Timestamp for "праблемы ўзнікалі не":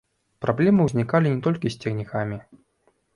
0.43-1.37